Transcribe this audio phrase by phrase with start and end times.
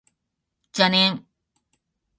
[0.73, 1.23] 邪念